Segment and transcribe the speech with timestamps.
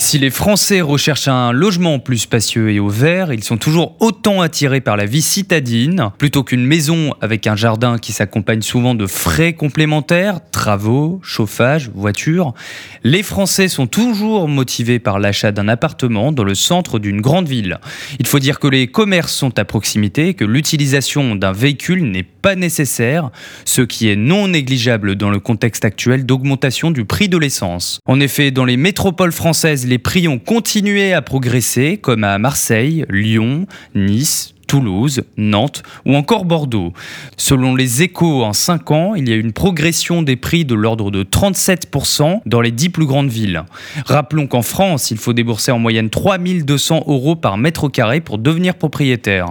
[0.00, 4.40] Si les Français recherchent un logement plus spacieux et au vert, ils sont toujours autant
[4.40, 9.08] attirés par la vie citadine, plutôt qu'une maison avec un jardin qui s'accompagne souvent de
[9.08, 12.54] frais complémentaires, travaux, chauffage, voiture.
[13.02, 17.80] Les Français sont toujours motivés par l'achat d'un appartement dans le centre d'une grande ville.
[18.20, 22.54] Il faut dire que les commerces sont à proximité, que l'utilisation d'un véhicule n'est pas
[22.54, 23.30] nécessaire,
[23.64, 28.00] ce qui est non négligeable dans le contexte actuel d'augmentation du prix de l'essence.
[28.06, 33.04] En effet, dans les métropoles françaises, les prix ont continué à progresser, comme à Marseille,
[33.08, 36.92] Lyon, Nice, Toulouse, Nantes ou encore Bordeaux.
[37.36, 41.10] Selon les échos, en 5 ans, il y a une progression des prix de l'ordre
[41.10, 43.64] de 37% dans les 10 plus grandes villes.
[44.06, 48.74] Rappelons qu'en France, il faut débourser en moyenne 3200 euros par mètre carré pour devenir
[48.74, 49.46] propriétaire.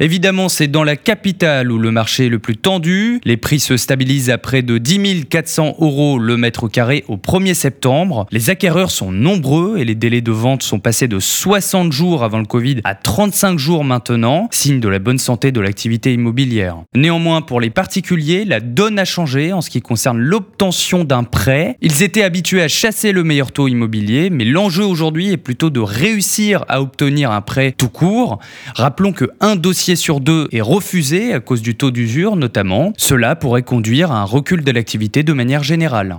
[0.00, 3.20] Évidemment, c'est dans la capitale où le marché est le plus tendu.
[3.24, 7.54] Les prix se stabilisent à près de 10 400 euros le mètre carré au 1er
[7.54, 8.26] septembre.
[8.30, 12.38] Les acquéreurs sont nombreux et les délais de vente sont passés de 60 jours avant
[12.38, 16.76] le Covid à 35 jours maintenant signe de la bonne santé de l'activité immobilière.
[16.94, 21.76] Néanmoins, pour les particuliers, la donne a changé en ce qui concerne l'obtention d'un prêt.
[21.80, 25.80] Ils étaient habitués à chasser le meilleur taux immobilier, mais l'enjeu aujourd'hui est plutôt de
[25.80, 28.38] réussir à obtenir un prêt tout court.
[28.74, 32.92] Rappelons que un dossier sur deux est refusé à cause du taux d'usure notamment.
[32.96, 36.18] Cela pourrait conduire à un recul de l'activité de manière générale.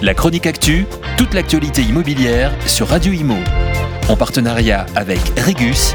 [0.00, 0.86] La chronique actu,
[1.16, 3.34] toute l'actualité immobilière sur Radio Imo.
[4.08, 5.94] En partenariat avec Regus,